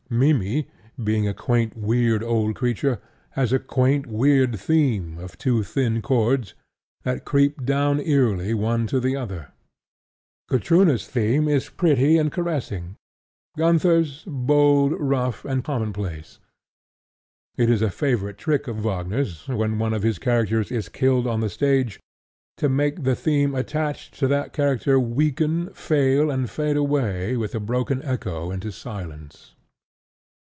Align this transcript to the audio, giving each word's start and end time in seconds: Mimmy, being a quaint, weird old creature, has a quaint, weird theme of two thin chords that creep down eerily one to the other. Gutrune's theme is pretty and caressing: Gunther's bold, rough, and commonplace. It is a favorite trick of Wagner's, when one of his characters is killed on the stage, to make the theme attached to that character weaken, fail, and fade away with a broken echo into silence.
Mimmy, 0.13 0.67
being 1.01 1.25
a 1.25 1.33
quaint, 1.33 1.77
weird 1.77 2.21
old 2.21 2.53
creature, 2.55 2.99
has 3.29 3.53
a 3.53 3.59
quaint, 3.59 4.07
weird 4.07 4.59
theme 4.59 5.17
of 5.17 5.37
two 5.37 5.63
thin 5.63 6.01
chords 6.01 6.53
that 7.03 7.23
creep 7.23 7.63
down 7.63 8.01
eerily 8.01 8.53
one 8.53 8.87
to 8.87 8.99
the 8.99 9.15
other. 9.15 9.53
Gutrune's 10.49 11.07
theme 11.07 11.47
is 11.47 11.69
pretty 11.69 12.17
and 12.17 12.29
caressing: 12.29 12.97
Gunther's 13.57 14.25
bold, 14.27 14.91
rough, 14.99 15.45
and 15.45 15.63
commonplace. 15.63 16.39
It 17.55 17.69
is 17.69 17.81
a 17.81 17.89
favorite 17.89 18.37
trick 18.37 18.67
of 18.67 18.83
Wagner's, 18.83 19.47
when 19.47 19.79
one 19.79 19.93
of 19.93 20.03
his 20.03 20.19
characters 20.19 20.73
is 20.73 20.89
killed 20.89 21.25
on 21.25 21.39
the 21.39 21.49
stage, 21.49 22.01
to 22.57 22.67
make 22.67 23.03
the 23.05 23.15
theme 23.15 23.55
attached 23.55 24.15
to 24.19 24.27
that 24.27 24.51
character 24.51 24.99
weaken, 24.99 25.69
fail, 25.73 26.29
and 26.29 26.49
fade 26.49 26.75
away 26.75 27.37
with 27.37 27.55
a 27.55 27.61
broken 27.61 28.03
echo 28.03 28.51
into 28.51 28.73
silence. 28.73 29.55